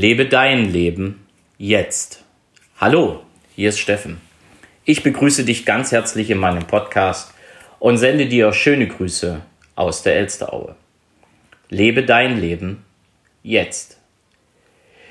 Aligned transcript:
Lebe 0.00 0.26
dein 0.26 0.72
Leben 0.72 1.26
jetzt. 1.58 2.22
Hallo, 2.80 3.24
hier 3.56 3.70
ist 3.70 3.80
Steffen. 3.80 4.20
Ich 4.84 5.02
begrüße 5.02 5.44
dich 5.44 5.66
ganz 5.66 5.90
herzlich 5.90 6.30
in 6.30 6.38
meinem 6.38 6.68
Podcast 6.68 7.34
und 7.80 7.98
sende 7.98 8.26
dir 8.26 8.52
schöne 8.52 8.86
Grüße 8.86 9.42
aus 9.74 10.04
der 10.04 10.14
Elsteraue. 10.14 10.76
Lebe 11.68 12.04
dein 12.04 12.40
Leben 12.40 12.84
jetzt. 13.42 13.98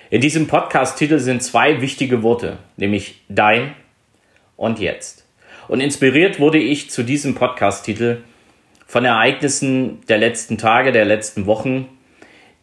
In 0.09 0.21
diesem 0.21 0.47
Podcast-Titel 0.47 1.19
sind 1.19 1.43
zwei 1.43 1.81
wichtige 1.81 2.23
Worte, 2.23 2.57
nämlich 2.77 3.25
dein 3.27 3.75
und 4.55 4.79
jetzt. 4.79 5.25
Und 5.67 5.81
inspiriert 5.81 6.39
wurde 6.39 6.59
ich 6.59 6.89
zu 6.91 7.04
diesem 7.04 7.35
Podcast-Titel 7.35 8.19
von 8.85 9.04
Ereignissen 9.04 9.99
der 10.07 10.17
letzten 10.17 10.57
Tage, 10.57 10.93
der 10.93 11.04
letzten 11.04 11.45
Wochen, 11.45 11.89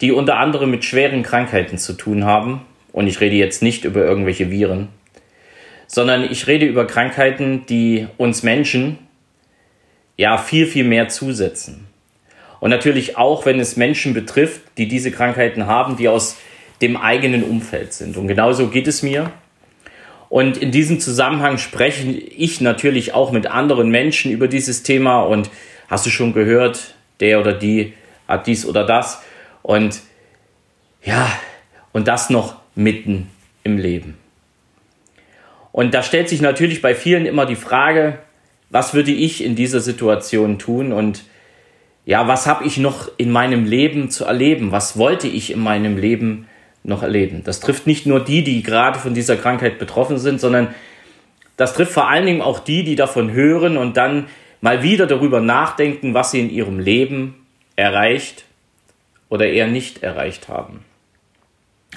die 0.01 0.11
unter 0.11 0.37
anderem 0.37 0.71
mit 0.71 0.83
schweren 0.83 1.23
Krankheiten 1.23 1.77
zu 1.77 1.93
tun 1.93 2.25
haben. 2.25 2.61
Und 2.91 3.07
ich 3.07 3.19
rede 3.19 3.35
jetzt 3.35 3.61
nicht 3.61 3.85
über 3.85 4.05
irgendwelche 4.05 4.49
Viren, 4.49 4.87
sondern 5.87 6.23
ich 6.23 6.47
rede 6.47 6.65
über 6.65 6.87
Krankheiten, 6.87 7.65
die 7.65 8.07
uns 8.17 8.43
Menschen 8.43 8.97
ja 10.17 10.37
viel, 10.37 10.65
viel 10.65 10.85
mehr 10.85 11.09
zusetzen. 11.09 11.87
Und 12.59 12.69
natürlich 12.69 13.17
auch, 13.17 13.45
wenn 13.45 13.59
es 13.59 13.75
Menschen 13.75 14.13
betrifft, 14.13 14.61
die 14.77 14.87
diese 14.87 15.11
Krankheiten 15.11 15.67
haben, 15.67 15.97
die 15.97 16.07
aus 16.07 16.37
dem 16.81 16.97
eigenen 16.97 17.43
Umfeld 17.43 17.93
sind. 17.93 18.17
Und 18.17 18.27
genauso 18.27 18.67
geht 18.67 18.87
es 18.87 19.03
mir. 19.03 19.31
Und 20.29 20.57
in 20.57 20.71
diesem 20.71 20.99
Zusammenhang 20.99 21.57
spreche 21.57 22.09
ich 22.09 22.61
natürlich 22.61 23.13
auch 23.13 23.31
mit 23.31 23.47
anderen 23.47 23.89
Menschen 23.89 24.31
über 24.31 24.47
dieses 24.47 24.83
Thema. 24.83 25.21
Und 25.21 25.49
hast 25.87 26.05
du 26.05 26.09
schon 26.09 26.33
gehört, 26.33 26.95
der 27.19 27.39
oder 27.39 27.53
die 27.53 27.93
hat 28.27 28.47
dies 28.47 28.65
oder 28.65 28.85
das. 28.85 29.21
Und 29.65 30.01
ja, 31.03 31.27
und 31.91 32.07
das 32.07 32.29
noch 32.29 32.57
mitten 32.75 33.31
im 33.63 33.79
Leben. 33.79 34.15
Und 35.71 35.95
da 35.95 36.03
stellt 36.03 36.29
sich 36.29 36.39
natürlich 36.39 36.83
bei 36.83 36.93
vielen 36.93 37.25
immer 37.25 37.47
die 37.47 37.55
Frage, 37.55 38.19
was 38.69 38.93
würde 38.93 39.09
ich 39.09 39.43
in 39.43 39.55
dieser 39.55 39.79
Situation 39.79 40.59
tun 40.59 40.93
und 40.93 41.23
ja, 42.05 42.27
was 42.27 42.45
habe 42.45 42.63
ich 42.63 42.77
noch 42.77 43.09
in 43.17 43.31
meinem 43.31 43.65
Leben 43.65 44.11
zu 44.11 44.25
erleben? 44.25 44.71
Was 44.71 44.99
wollte 44.99 45.27
ich 45.27 45.51
in 45.51 45.61
meinem 45.61 45.97
Leben 45.97 46.47
noch 46.83 47.01
erleben? 47.01 47.41
Das 47.43 47.59
trifft 47.59 47.87
nicht 47.87 48.05
nur 48.05 48.23
die, 48.23 48.43
die 48.43 48.61
gerade 48.61 48.99
von 48.99 49.15
dieser 49.15 49.35
Krankheit 49.35 49.79
betroffen 49.79 50.19
sind, 50.19 50.39
sondern 50.39 50.75
das 51.57 51.73
trifft 51.73 51.93
vor 51.93 52.07
allen 52.07 52.27
Dingen 52.27 52.41
auch 52.41 52.59
die, 52.59 52.83
die 52.83 52.95
davon 52.95 53.31
hören 53.31 53.77
und 53.77 53.97
dann 53.97 54.27
mal 54.61 54.83
wieder 54.83 55.07
darüber 55.07 55.41
nachdenken, 55.41 56.13
was 56.13 56.29
sie 56.29 56.41
in 56.41 56.51
ihrem 56.51 56.77
Leben 56.77 57.47
erreicht 57.75 58.45
oder 59.29 59.47
eher 59.47 59.67
nicht 59.67 60.03
erreicht 60.03 60.47
haben. 60.47 60.85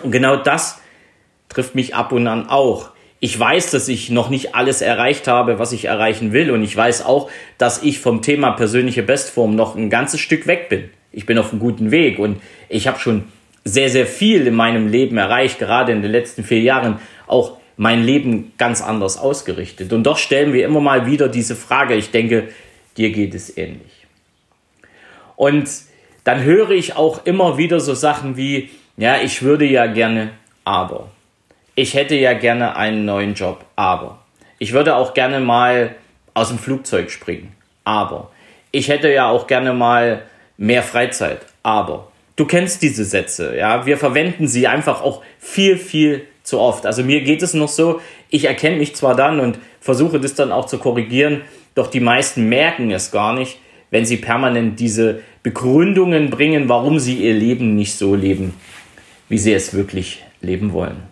Und 0.02 0.12
genau 0.12 0.36
das 0.36 0.80
trifft 1.48 1.74
mich 1.74 1.94
ab 1.94 2.12
und 2.12 2.26
an 2.26 2.48
auch. 2.48 2.90
Ich 3.20 3.38
weiß, 3.38 3.72
dass 3.72 3.88
ich 3.88 4.10
noch 4.10 4.30
nicht 4.30 4.54
alles 4.54 4.80
erreicht 4.80 5.26
habe, 5.26 5.58
was 5.58 5.72
ich 5.72 5.86
erreichen 5.86 6.32
will. 6.32 6.50
Und 6.50 6.62
ich 6.62 6.76
weiß 6.76 7.04
auch, 7.04 7.30
dass 7.58 7.82
ich 7.82 7.98
vom 7.98 8.22
Thema 8.22 8.52
persönliche 8.52 9.02
Bestform 9.02 9.56
noch 9.56 9.74
ein 9.74 9.90
ganzes 9.90 10.20
Stück 10.20 10.46
weg 10.46 10.68
bin. 10.68 10.90
Ich 11.10 11.26
bin 11.26 11.38
auf 11.38 11.50
einem 11.50 11.60
guten 11.60 11.90
Weg 11.90 12.18
und 12.18 12.40
ich 12.68 12.86
habe 12.86 13.00
schon 13.00 13.24
sehr, 13.64 13.90
sehr 13.90 14.06
viel 14.06 14.46
in 14.46 14.54
meinem 14.54 14.88
Leben 14.88 15.16
erreicht, 15.16 15.58
gerade 15.58 15.92
in 15.92 16.02
den 16.02 16.12
letzten 16.12 16.44
vier 16.44 16.60
Jahren 16.60 17.00
auch 17.26 17.58
mein 17.76 18.04
Leben 18.04 18.52
ganz 18.56 18.82
anders 18.82 19.18
ausgerichtet. 19.18 19.92
Und 19.92 20.04
doch 20.04 20.18
stellen 20.18 20.52
wir 20.52 20.64
immer 20.64 20.80
mal 20.80 21.06
wieder 21.06 21.28
diese 21.28 21.56
Frage. 21.56 21.94
Ich 21.94 22.10
denke, 22.10 22.48
dir 22.96 23.10
geht 23.10 23.34
es 23.34 23.56
ähnlich. 23.56 24.06
Und 25.36 25.68
dann 26.28 26.44
höre 26.44 26.72
ich 26.72 26.94
auch 26.94 27.24
immer 27.24 27.56
wieder 27.56 27.80
so 27.80 27.94
Sachen 27.94 28.36
wie, 28.36 28.68
ja, 28.98 29.16
ich 29.16 29.40
würde 29.40 29.64
ja 29.64 29.86
gerne, 29.86 30.32
aber. 30.62 31.08
Ich 31.74 31.94
hätte 31.94 32.16
ja 32.16 32.34
gerne 32.34 32.76
einen 32.76 33.06
neuen 33.06 33.32
Job, 33.32 33.64
aber. 33.76 34.18
Ich 34.58 34.74
würde 34.74 34.96
auch 34.96 35.14
gerne 35.14 35.40
mal 35.40 35.94
aus 36.34 36.48
dem 36.48 36.58
Flugzeug 36.58 37.10
springen, 37.10 37.56
aber. 37.84 38.30
Ich 38.72 38.88
hätte 38.90 39.10
ja 39.10 39.30
auch 39.30 39.46
gerne 39.46 39.72
mal 39.72 40.24
mehr 40.58 40.82
Freizeit, 40.82 41.40
aber. 41.62 42.12
Du 42.36 42.44
kennst 42.44 42.82
diese 42.82 43.06
Sätze, 43.06 43.56
ja. 43.56 43.86
Wir 43.86 43.96
verwenden 43.96 44.48
sie 44.48 44.66
einfach 44.66 45.00
auch 45.00 45.22
viel, 45.38 45.78
viel 45.78 46.26
zu 46.42 46.60
oft. 46.60 46.84
Also 46.84 47.02
mir 47.02 47.22
geht 47.22 47.40
es 47.40 47.54
noch 47.54 47.68
so, 47.68 48.02
ich 48.28 48.44
erkenne 48.44 48.76
mich 48.76 48.94
zwar 48.94 49.16
dann 49.16 49.40
und 49.40 49.58
versuche 49.80 50.20
das 50.20 50.34
dann 50.34 50.52
auch 50.52 50.66
zu 50.66 50.76
korrigieren, 50.76 51.40
doch 51.74 51.86
die 51.86 52.00
meisten 52.00 52.50
merken 52.50 52.90
es 52.90 53.12
gar 53.12 53.32
nicht, 53.32 53.58
wenn 53.90 54.04
sie 54.04 54.16
permanent 54.16 54.80
diese 54.80 55.20
Begründungen 55.42 56.30
bringen, 56.30 56.68
warum 56.68 56.98
sie 56.98 57.16
ihr 57.16 57.34
Leben 57.34 57.74
nicht 57.74 57.94
so 57.94 58.14
leben, 58.14 58.54
wie 59.28 59.38
sie 59.38 59.52
es 59.52 59.74
wirklich 59.74 60.24
leben 60.40 60.72
wollen. 60.72 61.02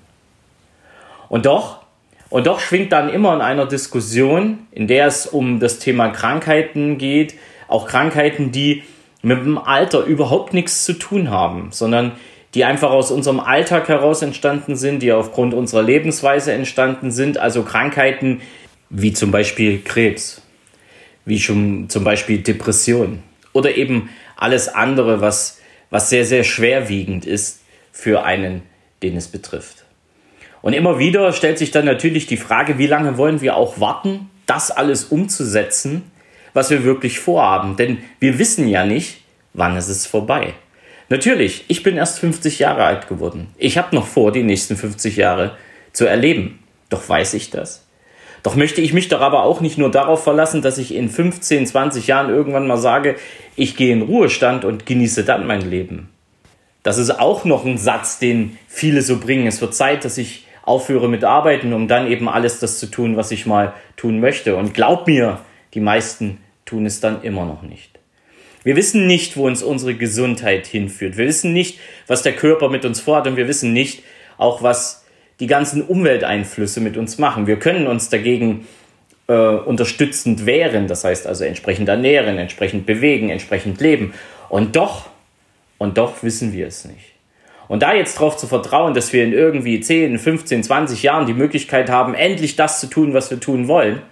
Und 1.28 1.47
doch, 1.47 1.81
und 2.28 2.47
doch 2.47 2.60
schwingt 2.60 2.92
dann 2.92 3.09
immer 3.09 3.34
in 3.34 3.41
einer 3.41 3.66
Diskussion, 3.66 4.59
in 4.72 4.86
der 4.86 5.06
es 5.06 5.26
um 5.26 5.60
das 5.60 5.78
Thema 5.78 6.09
Krankheiten 6.10 6.98
geht, 6.98 7.34
auch 7.69 7.86
Krankheiten, 7.86 8.53
die 8.53 8.82
mit 9.22 9.38
dem 9.38 9.59
Alter 9.59 10.04
überhaupt 10.04 10.54
nichts 10.54 10.84
zu 10.84 10.92
tun 10.92 11.31
haben, 11.31 11.69
sondern 11.70 12.12
die 12.54 12.65
einfach 12.65 12.91
aus 12.91 13.10
unserem 13.10 13.41
Alltag 13.41 13.88
heraus 13.88 14.22
entstanden 14.22 14.76
sind, 14.76 15.03
die 15.03 15.12
aufgrund 15.12 15.53
unserer 15.53 15.82
Lebensweise 15.82 16.53
entstanden 16.53 17.10
sind, 17.10 17.38
also 17.38 17.62
Krankheiten 17.62 18.41
wie 18.88 19.12
zum 19.12 19.31
Beispiel 19.31 19.81
Krebs, 19.82 20.42
wie 21.26 21.38
schon 21.38 21.91
zum 21.91 22.04
Beispiel 22.04 22.38
Depression 22.38 23.22
oder 23.53 23.76
eben 23.76 24.09
alles 24.37 24.69
andere, 24.69 25.20
was, 25.20 25.60
was 25.91 26.09
sehr, 26.09 26.25
sehr 26.25 26.44
schwerwiegend 26.44 27.26
ist 27.26 27.60
für 27.92 28.25
einen, 28.25 28.62
den 29.03 29.16
es 29.16 29.28
betrifft. 29.28 29.84
Und 30.62 30.72
immer 30.72 30.98
wieder 30.98 31.32
stellt 31.32 31.59
sich 31.59 31.70
dann 31.70 31.84
natürlich 31.84 32.26
die 32.26 32.36
Frage, 32.36 32.78
wie 32.78 32.86
lange 32.86 33.19
wollen 33.19 33.41
wir 33.41 33.56
auch 33.56 33.81
warten, 33.81 34.31
das 34.47 34.70
alles 34.70 35.04
umzusetzen, 35.04 36.10
was 36.54 36.70
wir 36.70 36.84
wirklich 36.84 37.20
vorhaben. 37.20 37.76
Denn 37.76 37.98
wir 38.20 38.38
wissen 38.38 38.66
ja 38.69 38.84
nicht, 38.84 39.19
wann 39.53 39.76
ist 39.76 39.88
es 39.88 40.06
vorbei. 40.06 40.54
Natürlich, 41.09 41.65
ich 41.69 41.82
bin 41.82 41.97
erst 41.97 42.19
50 42.19 42.59
Jahre 42.59 42.84
alt 42.84 43.09
geworden. 43.09 43.48
Ich 43.59 43.78
habe 43.78 43.94
noch 43.94 44.06
vor, 44.06 44.32
die 44.32 44.42
nächsten 44.42 44.76
50 44.76 45.16
Jahre 45.16 45.56
zu 45.92 46.06
erleben. 46.06 46.59
Doch 46.88 47.09
weiß 47.09 47.34
ich 47.34 47.50
das? 47.50 47.85
Doch 48.47 48.55
möchte 48.55 48.81
ich 48.81 48.93
mich 48.93 49.09
doch 49.09 49.23
aber 49.23 49.43
auch 49.43 49.61
nicht 49.61 49.77
nur 49.77 49.91
darauf 49.91 50.23
verlassen, 50.23 50.62
dass 50.62 50.79
ich 50.79 50.95
in 50.95 51.09
15, 51.09 51.67
20 51.67 52.07
Jahren 52.07 52.31
irgendwann 52.31 52.69
mal 52.69 52.77
sage, 52.77 53.17
ich 53.57 53.75
gehe 53.75 53.93
in 53.93 54.03
Ruhestand 54.03 54.65
und 54.65 54.87
genieße 54.87 55.25
dann 55.25 55.49
mein 55.49 55.69
Leben. 55.69 56.11
Das 56.84 56.97
ist 56.97 57.11
auch 57.19 57.45
noch 57.45 57.65
ein 57.65 57.77
Satz, 57.77 58.21
den 58.21 58.57
viele 58.69 59.03
so 59.03 59.19
bringen. 59.19 59.49
Es 59.49 59.61
wird 59.61 59.75
Zeit, 59.75 60.05
dass 60.05 60.17
ich 60.17 60.47
aufhöre 60.62 61.09
mit 61.09 61.25
Arbeiten, 61.25 61.73
um 61.73 61.89
dann 61.89 62.09
eben 62.09 62.29
alles 62.29 62.61
das 62.61 62.79
zu 62.79 62.87
tun, 62.87 63.17
was 63.17 63.33
ich 63.33 63.47
mal 63.47 63.73
tun 63.97 64.21
möchte. 64.21 64.55
Und 64.55 64.75
glaub 64.75 65.09
mir, 65.09 65.41
die 65.75 65.81
meisten 65.81 66.39
tun 66.67 66.87
es 66.87 67.01
dann 67.01 67.23
immer 67.23 67.47
noch 67.47 67.63
nicht. 67.63 67.99
Wir 68.63 68.77
wissen 68.77 69.09
nicht, 69.09 69.37
wo 69.37 69.49
uns 69.49 69.65
unsere 69.65 69.97
Gesundheit 69.97 70.69
hinführt. 70.69 71.17
Wir 71.17 71.27
wissen 71.27 71.53
nicht, 71.53 71.81
was 72.07 72.23
der 72.23 72.37
Körper 72.37 72.69
mit 72.69 72.84
uns 72.84 73.01
vorhat 73.01 73.27
und 73.27 73.37
wir 73.37 73.49
wissen 73.49 73.73
nicht 73.73 74.05
auch, 74.39 74.63
was 74.63 75.05
die 75.41 75.47
ganzen 75.47 75.82
Umwelteinflüsse 75.82 76.80
mit 76.80 76.97
uns 76.97 77.19
machen. 77.19 77.47
Wir 77.47 77.58
können 77.58 77.86
uns 77.86 78.08
dagegen 78.08 78.66
äh, 79.28 79.34
unterstützend 79.34 80.47
wehren, 80.47 80.86
das 80.86 81.04
heißt 81.04 81.26
also 81.26 81.44
entsprechend 81.44 81.88
ernähren, 81.88 82.38
entsprechend 82.38 82.86
bewegen, 82.86 83.30
entsprechend 83.30 83.80
leben. 83.80 84.14
Und 84.48 84.76
doch, 84.76 85.10
und 85.78 85.98
doch 85.98 86.22
wissen 86.22 86.52
wir 86.52 86.66
es 86.66 86.84
nicht. 86.84 87.12
Und 87.69 87.82
da 87.82 87.94
jetzt 87.94 88.16
darauf 88.16 88.36
zu 88.36 88.47
vertrauen, 88.47 88.94
dass 88.94 89.12
wir 89.12 89.24
in 89.24 89.32
irgendwie 89.32 89.80
10, 89.80 90.19
15, 90.19 90.62
20 90.62 91.02
Jahren 91.02 91.26
die 91.26 91.34
Möglichkeit 91.34 91.91
haben, 91.91 92.14
endlich 92.14 92.56
das 92.56 92.80
zu 92.80 92.86
tun, 92.86 93.12
was 93.12 93.30
wir 93.30 93.41
tun 93.41 93.66
wollen, 93.66 94.03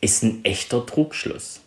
ist 0.00 0.22
ein 0.22 0.40
echter 0.44 0.86
Trugschluss. 0.86 1.60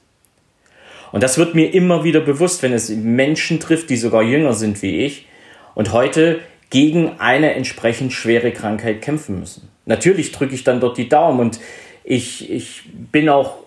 Und 1.11 1.21
das 1.23 1.37
wird 1.37 1.53
mir 1.53 1.73
immer 1.73 2.03
wieder 2.03 2.21
bewusst, 2.21 2.63
wenn 2.63 2.73
es 2.73 2.89
Menschen 2.89 3.59
trifft, 3.59 3.89
die 3.89 3.97
sogar 3.97 4.23
jünger 4.23 4.53
sind 4.53 4.81
wie 4.81 5.05
ich 5.05 5.27
und 5.75 5.91
heute 5.91 6.39
gegen 6.71 7.19
eine 7.19 7.53
entsprechend 7.53 8.13
schwere 8.13 8.51
Krankheit 8.51 9.01
kämpfen 9.01 9.39
müssen. 9.39 9.69
Natürlich 9.85 10.31
drücke 10.31 10.55
ich 10.55 10.63
dann 10.63 10.79
dort 10.79 10.97
die 10.97 11.09
Daumen 11.09 11.39
und 11.39 11.59
ich, 12.03 12.49
ich 12.49 12.83
bin 13.11 13.29
auch 13.29 13.57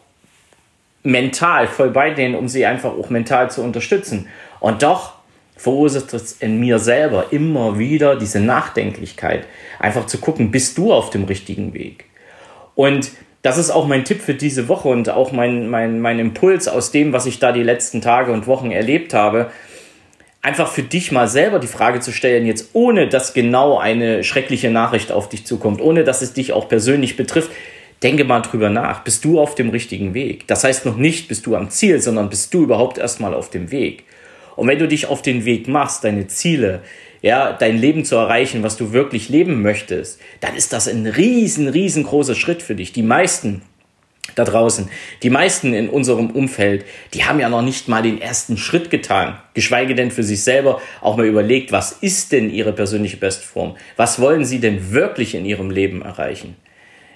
mental 1.04 1.68
voll 1.68 1.90
bei 1.90 2.10
denen, 2.10 2.34
um 2.34 2.48
sie 2.48 2.66
einfach 2.66 2.92
auch 2.92 3.10
mental 3.10 3.50
zu 3.50 3.62
unterstützen. 3.62 4.26
Und 4.58 4.82
doch 4.82 5.12
verursacht 5.56 6.14
es 6.14 6.32
in 6.32 6.58
mir 6.58 6.78
selber 6.78 7.26
immer 7.30 7.78
wieder 7.78 8.16
diese 8.16 8.40
Nachdenklichkeit, 8.40 9.46
einfach 9.78 10.06
zu 10.06 10.18
gucken, 10.18 10.50
bist 10.50 10.78
du 10.78 10.92
auf 10.92 11.10
dem 11.10 11.24
richtigen 11.24 11.74
Weg? 11.74 12.06
Und 12.74 13.12
das 13.42 13.58
ist 13.58 13.70
auch 13.70 13.86
mein 13.86 14.06
Tipp 14.06 14.22
für 14.22 14.34
diese 14.34 14.68
Woche 14.68 14.88
und 14.88 15.10
auch 15.10 15.30
mein, 15.30 15.68
mein, 15.68 16.00
mein 16.00 16.18
Impuls 16.18 16.66
aus 16.68 16.90
dem, 16.90 17.12
was 17.12 17.26
ich 17.26 17.38
da 17.38 17.52
die 17.52 17.62
letzten 17.62 18.00
Tage 18.00 18.32
und 18.32 18.46
Wochen 18.46 18.70
erlebt 18.70 19.12
habe 19.12 19.50
einfach 20.44 20.70
für 20.70 20.82
dich 20.82 21.10
mal 21.10 21.26
selber 21.26 21.58
die 21.58 21.66
Frage 21.66 22.00
zu 22.00 22.12
stellen, 22.12 22.46
jetzt 22.46 22.70
ohne 22.74 23.08
dass 23.08 23.32
genau 23.32 23.78
eine 23.78 24.22
schreckliche 24.22 24.70
Nachricht 24.70 25.10
auf 25.10 25.28
dich 25.28 25.46
zukommt, 25.46 25.80
ohne 25.80 26.04
dass 26.04 26.22
es 26.22 26.34
dich 26.34 26.52
auch 26.52 26.68
persönlich 26.68 27.16
betrifft, 27.16 27.50
denke 28.02 28.24
mal 28.24 28.40
drüber 28.40 28.68
nach. 28.68 29.04
Bist 29.04 29.24
du 29.24 29.40
auf 29.40 29.54
dem 29.54 29.70
richtigen 29.70 30.12
Weg? 30.12 30.46
Das 30.46 30.62
heißt 30.62 30.84
noch 30.84 30.96
nicht, 30.96 31.28
bist 31.28 31.46
du 31.46 31.56
am 31.56 31.70
Ziel, 31.70 32.00
sondern 32.00 32.28
bist 32.28 32.52
du 32.52 32.62
überhaupt 32.64 32.98
erstmal 32.98 33.32
auf 33.32 33.48
dem 33.48 33.70
Weg. 33.70 34.04
Und 34.54 34.68
wenn 34.68 34.78
du 34.78 34.86
dich 34.86 35.06
auf 35.06 35.22
den 35.22 35.46
Weg 35.46 35.66
machst, 35.66 36.04
deine 36.04 36.26
Ziele 36.26 36.82
ja, 37.24 37.54
dein 37.54 37.78
Leben 37.78 38.04
zu 38.04 38.16
erreichen, 38.16 38.62
was 38.62 38.76
du 38.76 38.92
wirklich 38.92 39.30
leben 39.30 39.62
möchtest, 39.62 40.20
dann 40.42 40.54
ist 40.54 40.74
das 40.74 40.86
ein 40.88 41.06
riesen, 41.06 41.68
riesengroßer 41.68 42.34
Schritt 42.34 42.60
für 42.60 42.74
dich. 42.74 42.92
Die 42.92 43.02
meisten 43.02 43.62
da 44.34 44.44
draußen, 44.44 44.88
die 45.22 45.30
meisten 45.30 45.74
in 45.74 45.88
unserem 45.88 46.30
Umfeld, 46.30 46.84
die 47.12 47.24
haben 47.24 47.40
ja 47.40 47.48
noch 47.48 47.62
nicht 47.62 47.88
mal 47.88 48.02
den 48.02 48.20
ersten 48.20 48.56
Schritt 48.56 48.90
getan, 48.90 49.38
geschweige 49.52 49.94
denn 49.94 50.10
für 50.10 50.22
sich 50.22 50.42
selber 50.42 50.80
auch 51.00 51.16
mal 51.16 51.26
überlegt, 51.26 51.72
was 51.72 51.92
ist 51.92 52.32
denn 52.32 52.50
ihre 52.50 52.72
persönliche 52.72 53.16
Bestform? 53.16 53.76
Was 53.96 54.20
wollen 54.20 54.44
sie 54.44 54.60
denn 54.60 54.92
wirklich 54.92 55.34
in 55.34 55.44
ihrem 55.44 55.70
Leben 55.70 56.02
erreichen? 56.02 56.56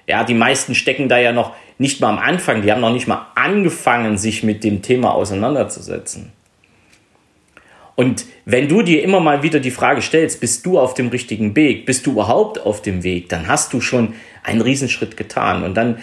Ja, 0.06 0.24
die 0.24 0.34
meisten 0.34 0.74
stecken 0.74 1.08
da 1.08 1.18
ja 1.18 1.32
noch 1.32 1.54
nicht 1.76 2.00
mal 2.00 2.08
am 2.08 2.18
Anfang, 2.18 2.62
die 2.62 2.72
haben 2.72 2.80
noch 2.80 2.92
nicht 2.92 3.08
mal 3.08 3.26
angefangen, 3.34 4.16
sich 4.16 4.42
mit 4.42 4.64
dem 4.64 4.80
Thema 4.82 5.14
auseinanderzusetzen. 5.14 6.32
Und 7.94 8.26
wenn 8.44 8.68
du 8.68 8.82
dir 8.82 9.02
immer 9.02 9.18
mal 9.18 9.42
wieder 9.42 9.58
die 9.58 9.72
Frage 9.72 10.02
stellst, 10.02 10.40
bist 10.40 10.64
du 10.64 10.78
auf 10.78 10.94
dem 10.94 11.08
richtigen 11.08 11.56
Weg, 11.56 11.84
bist 11.84 12.06
du 12.06 12.12
überhaupt 12.12 12.64
auf 12.64 12.80
dem 12.80 13.02
Weg, 13.02 13.28
dann 13.28 13.48
hast 13.48 13.72
du 13.72 13.80
schon 13.80 14.14
einen 14.44 14.60
Riesenschritt 14.60 15.16
getan. 15.16 15.64
Und 15.64 15.74
dann 15.74 15.98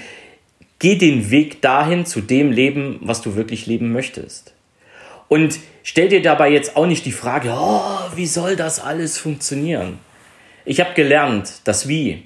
geh 0.80 0.96
den 0.96 1.32
Weg 1.32 1.62
dahin 1.62 2.06
zu 2.06 2.22
dem 2.22 2.52
Leben, 2.52 3.00
was 3.02 3.22
du 3.22 3.36
wirklich 3.36 3.66
leben 3.66 3.92
möchtest. 3.92 4.54
Und 5.28 5.60
stell 5.84 6.10
dir 6.10 6.22
dabei 6.22 6.52
jetzt 6.52 6.76
auch 6.76 6.86
nicht 6.86 7.06
die 7.06 7.12
Frage, 7.12 7.54
oh, 7.56 8.16
wie 8.16 8.28
soll 8.28 8.56
das 8.56 8.80
alles 8.80 9.18
funktionieren? 9.18 10.00
Ich 10.66 10.80
habe 10.80 10.94
gelernt, 10.94 11.62
das 11.64 11.88
Wie 11.88 12.24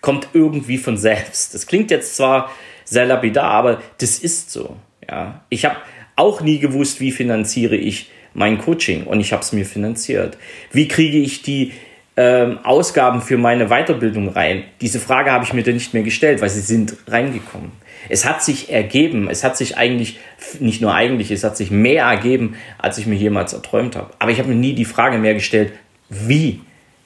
kommt 0.00 0.28
irgendwie 0.34 0.78
von 0.78 0.98
selbst. 0.98 1.54
Das 1.54 1.66
klingt 1.66 1.90
jetzt 1.90 2.16
zwar 2.16 2.50
sehr 2.84 3.06
lapidar, 3.06 3.50
aber 3.50 3.82
das 3.98 4.18
ist 4.18 4.50
so. 4.50 4.76
Ja, 5.08 5.44
ich 5.48 5.64
habe 5.64 5.76
auch 6.16 6.40
nie 6.42 6.58
gewusst, 6.58 7.00
wie 7.00 7.12
finanziere 7.12 7.76
ich 7.76 8.10
mein 8.34 8.58
Coaching 8.58 9.04
und 9.04 9.20
ich 9.20 9.32
habe 9.32 9.42
es 9.42 9.52
mir 9.52 9.64
finanziert. 9.64 10.36
Wie 10.72 10.88
kriege 10.88 11.18
ich 11.18 11.42
die 11.42 11.72
ähm, 12.16 12.58
Ausgaben 12.64 13.20
für 13.20 13.38
meine 13.38 13.68
Weiterbildung 13.68 14.28
rein? 14.28 14.64
Diese 14.80 15.00
Frage 15.00 15.32
habe 15.32 15.44
ich 15.44 15.52
mir 15.52 15.62
dann 15.62 15.74
nicht 15.74 15.94
mehr 15.94 16.02
gestellt, 16.02 16.40
weil 16.40 16.50
sie 16.50 16.60
sind 16.60 16.96
reingekommen. 17.08 17.72
Es 18.08 18.24
hat 18.24 18.42
sich 18.42 18.70
ergeben, 18.70 19.28
es 19.30 19.44
hat 19.44 19.56
sich 19.56 19.76
eigentlich, 19.76 20.18
nicht 20.60 20.80
nur 20.80 20.94
eigentlich, 20.94 21.30
es 21.30 21.44
hat 21.44 21.56
sich 21.56 21.70
mehr 21.70 22.04
ergeben, 22.04 22.56
als 22.78 22.98
ich 22.98 23.06
mir 23.06 23.16
jemals 23.16 23.52
erträumt 23.52 23.96
habe. 23.96 24.12
Aber 24.18 24.30
ich 24.30 24.38
habe 24.38 24.48
mir 24.48 24.54
nie 24.54 24.74
die 24.74 24.84
Frage 24.84 25.18
mehr 25.18 25.34
gestellt, 25.34 25.72
wie 26.08 26.60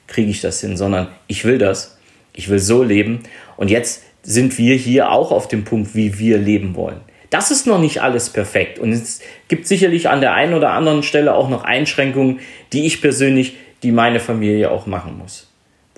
kriege 0.07 0.29
ich 0.29 0.41
das 0.41 0.59
hin, 0.59 0.75
sondern 0.75 1.07
ich 1.27 1.45
will 1.45 1.57
das, 1.57 1.97
ich 2.33 2.49
will 2.49 2.59
so 2.59 2.83
leben. 2.83 3.21
Und 3.55 3.69
jetzt 3.69 4.03
sind 4.23 4.57
wir 4.57 4.75
hier 4.75 5.11
auch 5.11 5.31
auf 5.31 5.47
dem 5.47 5.63
Punkt, 5.63 5.95
wie 5.95 6.19
wir 6.19 6.37
leben 6.37 6.75
wollen. 6.75 6.99
Das 7.29 7.51
ist 7.51 7.67
noch 7.67 7.79
nicht 7.79 8.01
alles 8.01 8.31
perfekt. 8.31 8.79
Und 8.79 8.91
es 8.91 9.21
gibt 9.47 9.67
sicherlich 9.67 10.09
an 10.09 10.19
der 10.19 10.33
einen 10.33 10.55
oder 10.55 10.71
anderen 10.71 11.03
Stelle 11.03 11.35
auch 11.35 11.49
noch 11.49 11.63
Einschränkungen, 11.63 12.39
die 12.73 12.85
ich 12.85 13.01
persönlich, 13.01 13.55
die 13.83 13.91
meine 13.91 14.19
Familie 14.19 14.71
auch 14.71 14.85
machen 14.85 15.17
muss 15.17 15.47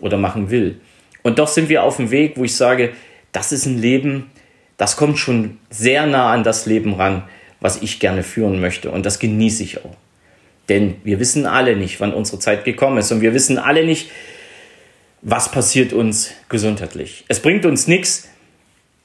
oder 0.01 0.17
machen 0.17 0.49
will. 0.49 0.79
Und 1.23 1.39
doch 1.39 1.47
sind 1.47 1.69
wir 1.69 1.83
auf 1.83 1.97
dem 1.97 2.11
Weg, 2.11 2.37
wo 2.37 2.43
ich 2.43 2.55
sage, 2.55 2.93
das 3.31 3.51
ist 3.51 3.65
ein 3.65 3.77
Leben, 3.77 4.31
das 4.77 4.97
kommt 4.97 5.19
schon 5.19 5.59
sehr 5.69 6.07
nah 6.07 6.31
an 6.31 6.43
das 6.43 6.65
Leben 6.65 6.95
ran, 6.95 7.23
was 7.59 7.81
ich 7.81 7.99
gerne 7.99 8.23
führen 8.23 8.59
möchte. 8.59 8.89
Und 8.91 9.05
das 9.05 9.19
genieße 9.19 9.63
ich 9.63 9.85
auch. 9.85 9.95
Denn 10.69 10.95
wir 11.03 11.19
wissen 11.19 11.45
alle 11.45 11.75
nicht, 11.75 11.99
wann 11.99 12.13
unsere 12.13 12.39
Zeit 12.39 12.65
gekommen 12.65 12.97
ist. 12.97 13.11
Und 13.11 13.21
wir 13.21 13.33
wissen 13.33 13.57
alle 13.57 13.85
nicht, 13.85 14.09
was 15.21 15.51
passiert 15.51 15.93
uns 15.93 16.31
gesundheitlich. 16.49 17.25
Es 17.27 17.41
bringt 17.41 17.65
uns 17.65 17.87
nichts, 17.87 18.27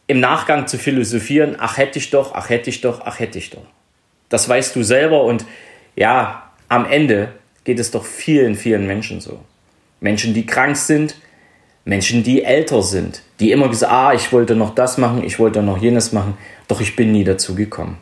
im 0.07 0.21
Nachgang 0.21 0.67
zu 0.67 0.79
philosophieren, 0.79 1.57
ach 1.59 1.77
hätte 1.77 1.99
ich 1.99 2.11
doch, 2.11 2.35
ach 2.35 2.49
hätte 2.49 2.71
ich 2.71 2.81
doch, 2.81 3.03
ach 3.05 3.19
hätte 3.19 3.39
ich 3.39 3.51
doch. 3.51 3.67
Das 4.29 4.49
weißt 4.49 4.75
du 4.77 4.83
selber 4.83 5.25
und 5.25 5.45
ja, 5.95 6.51
am 6.69 6.85
Ende 6.87 7.33
geht 7.67 7.81
es 7.81 7.91
doch 7.91 8.05
vielen, 8.05 8.55
vielen 8.55 8.87
Menschen 8.87 9.21
so. 9.21 9.41
Menschen, 10.01 10.35
die 10.35 10.47
krank 10.47 10.77
sind, 10.77 11.17
Menschen, 11.85 12.23
die 12.23 12.45
älter 12.45 12.81
sind, 12.81 13.23
die 13.41 13.51
immer 13.51 13.69
gesagt, 13.69 13.93
ah, 13.93 14.15
ich 14.15 14.33
wollte 14.33 14.55
noch 14.55 14.75
das 14.75 14.99
machen, 14.99 15.25
ich 15.25 15.41
wollte 15.41 15.63
noch 15.63 15.83
jenes 15.83 16.13
machen, 16.13 16.39
doch 16.69 16.81
ich 16.81 16.95
bin 16.95 17.11
nie 17.11 17.25
dazu 17.25 17.57
gekommen. 17.57 17.99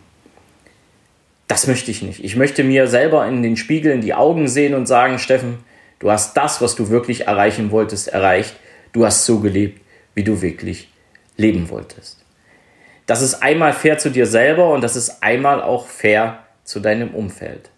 Das 1.48 1.66
möchte 1.66 1.90
ich 1.90 2.02
nicht. 2.02 2.22
Ich 2.22 2.36
möchte 2.36 2.62
mir 2.62 2.86
selber 2.88 3.26
in 3.26 3.42
den 3.42 3.56
Spiegel 3.56 3.92
in 3.92 4.02
die 4.02 4.12
Augen 4.12 4.48
sehen 4.48 4.74
und 4.74 4.86
sagen, 4.86 5.18
Steffen, 5.18 5.58
du 5.98 6.10
hast 6.10 6.36
das, 6.36 6.60
was 6.60 6.74
du 6.74 6.90
wirklich 6.90 7.26
erreichen 7.26 7.70
wolltest, 7.70 8.08
erreicht. 8.08 8.54
Du 8.92 9.06
hast 9.06 9.24
so 9.24 9.40
gelebt, 9.40 9.80
wie 10.14 10.24
du 10.24 10.42
wirklich 10.42 10.88
leben 11.38 11.70
wolltest. 11.70 12.22
Das 13.06 13.22
ist 13.22 13.42
einmal 13.42 13.72
fair 13.72 13.96
zu 13.96 14.10
dir 14.10 14.26
selber 14.26 14.72
und 14.72 14.82
das 14.82 14.94
ist 14.94 15.22
einmal 15.22 15.62
auch 15.62 15.86
fair 15.86 16.40
zu 16.64 16.80
deinem 16.80 17.14
Umfeld. 17.14 17.70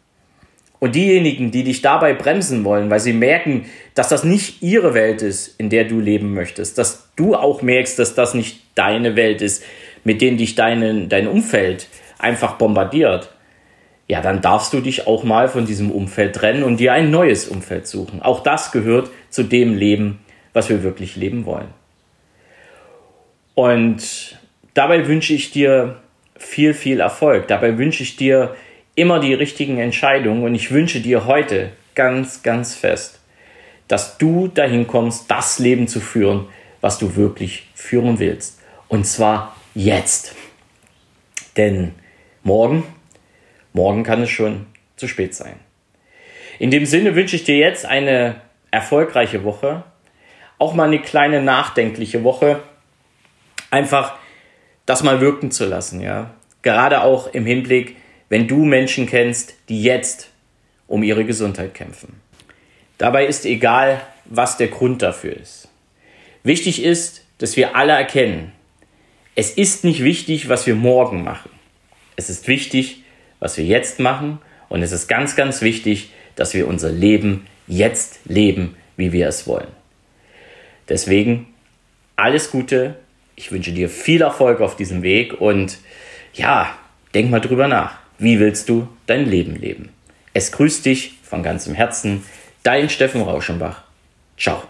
Und 0.79 0.95
diejenigen, 0.95 1.51
die 1.51 1.65
dich 1.65 1.81
dabei 1.81 2.13
bremsen 2.13 2.65
wollen, 2.65 2.91
weil 2.91 3.01
sie 3.01 3.15
merken, 3.15 3.65
dass 3.95 4.09
das 4.09 4.25
nicht 4.25 4.63
ihre 4.63 4.93
Welt 4.93 5.23
ist, 5.23 5.59
in 5.59 5.71
der 5.71 5.85
du 5.85 6.01
leben 6.01 6.35
möchtest, 6.35 6.77
dass 6.77 7.09
du 7.17 7.35
auch 7.35 7.63
merkst, 7.63 7.99
dass 7.99 8.15
das 8.15 8.35
nicht 8.35 8.61
deine 8.75 9.17
Welt 9.17 9.41
ist, 9.41 9.65
mit 10.05 10.21
denen 10.21 10.37
dich 10.37 10.55
deine, 10.55 11.07
dein 11.07 11.29
Umfeld 11.29 11.89
einfach 12.19 12.57
bombardiert, 12.57 13.31
ja, 14.09 14.21
dann 14.21 14.41
darfst 14.41 14.73
du 14.73 14.81
dich 14.81 15.07
auch 15.07 15.25
mal 15.25 15.49
von 15.49 15.67
diesem 15.67 15.91
Umfeld 15.91 16.37
trennen 16.37 16.63
und 16.63 16.79
dir 16.79 16.93
ein 16.93 17.11
neues 17.11 17.49
Umfeld 17.49 17.89
suchen. 17.89 18.23
Auch 18.23 18.43
das 18.43 18.71
gehört 18.71 19.11
zu 19.31 19.43
dem 19.43 19.75
Leben, 19.75 20.21
was 20.53 20.69
wir 20.69 20.83
wirklich 20.83 21.17
leben 21.17 21.45
wollen. 21.45 21.69
Und 23.55 24.39
dabei 24.75 25.09
wünsche 25.09 25.33
ich 25.35 25.51
dir 25.51 25.97
viel, 26.37 26.73
viel 26.73 27.01
Erfolg. 27.01 27.49
Dabei 27.49 27.79
wünsche 27.79 28.03
ich 28.05 28.17
dir 28.17 28.55
immer 28.97 29.21
die 29.21 29.35
richtigen 29.35 29.79
Entscheidungen 29.79 30.43
und 30.43 30.55
ich 30.55 30.73
wünsche 30.73 31.01
dir 31.01 31.27
heute 31.27 31.71
ganz, 31.95 32.43
ganz 32.43 32.75
fest, 32.75 33.21
dass 33.87 34.19
du 34.19 34.49
dahin 34.49 34.89
kommst, 34.89 35.31
das 35.31 35.61
Leben 35.61 35.87
zu 35.87 36.01
führen, 36.01 36.47
was 36.81 36.99
du 36.99 37.15
wirklich 37.15 37.69
führen 37.75 38.19
willst. 38.19 38.61
Und 38.89 39.07
zwar 39.07 39.55
jetzt. 39.75 40.35
Denn 41.57 41.95
morgen, 42.43 42.85
morgen 43.73 44.03
kann 44.03 44.23
es 44.23 44.31
schon 44.31 44.67
zu 44.97 45.07
spät 45.07 45.35
sein. 45.35 45.55
In 46.59 46.71
dem 46.71 46.87
Sinne 46.87 47.15
wünsche 47.15 47.37
ich 47.37 47.45
dir 47.45 47.57
jetzt 47.57 47.85
eine 47.85 48.41
erfolgreiche 48.71 49.45
Woche, 49.45 49.85
auch 50.59 50.75
mal 50.75 50.87
eine 50.87 51.01
kleine 51.01 51.43
nachdenkliche 51.43 52.25
Woche, 52.25 52.63
einfach 53.71 54.17
das 54.87 55.03
mal 55.03 55.21
wirken 55.21 55.51
zu 55.51 55.67
lassen, 55.67 56.01
ja. 56.01 56.31
Gerade 56.63 57.03
auch 57.03 57.33
im 57.33 57.45
Hinblick, 57.47 57.97
wenn 58.29 58.49
du 58.49 58.65
Menschen 58.65 59.07
kennst, 59.07 59.55
die 59.69 59.83
jetzt 59.83 60.31
um 60.87 61.03
ihre 61.03 61.25
Gesundheit 61.25 61.75
kämpfen. 61.75 62.21
Dabei 62.99 63.27
ist 63.27 63.45
egal, 63.45 64.01
was 64.25 64.57
der 64.57 64.69
Grund 64.69 65.03
dafür 65.03 65.37
ist. 65.37 65.69
Wichtig 66.43 66.83
ist, 66.83 67.25
dass 67.39 67.57
wir 67.57 67.77
alle 67.77 67.93
erkennen, 67.93 68.53
es 69.35 69.51
ist 69.51 69.85
nicht 69.85 70.03
wichtig, 70.03 70.49
was 70.49 70.67
wir 70.67 70.75
morgen 70.75 71.23
machen. 71.23 71.51
Es 72.17 72.31
ist 72.31 72.49
wichtig, 72.49 73.03
was 73.39 73.59
wir 73.59 73.65
jetzt 73.67 74.01
machen 74.01 74.39
und 74.71 74.83
es 74.83 74.93
ist 74.93 75.09
ganz, 75.09 75.37
ganz 75.37 75.61
wichtig, 75.61 76.11
dass 76.37 76.55
wir 76.55 76.67
unser 76.67 76.91
Leben 76.91 77.47
jetzt 77.67 78.21
leben, 78.25 78.77
wie 78.97 79.13
wir 79.13 79.29
es 79.29 79.47
wollen. 79.47 79.69
Deswegen 80.89 81.49
alles 82.17 82.51
Gute, 82.51 82.97
ich 83.35 83.53
wünsche 83.53 83.73
dir 83.73 83.91
viel 83.91 84.23
Erfolg 84.23 84.61
auf 84.61 84.77
diesem 84.77 85.03
Weg 85.03 85.39
und 85.39 85.79
ja, 86.33 86.79
denk 87.13 87.31
mal 87.31 87.41
drüber 87.41 87.69
nach. 87.69 87.99
Wie 88.19 88.41
willst 88.41 88.69
du 88.69 88.89
dein 89.07 89.27
Leben 89.27 89.57
leben? 89.57 89.91
Es 90.33 90.53
grüßt 90.53 90.85
dich 90.87 91.19
von 91.23 91.43
ganzem 91.43 91.75
Herzen, 91.75 92.25
dein 92.63 92.89
Steffen 92.89 93.23
Rauschenbach. 93.23 93.83
Ciao. 94.39 94.63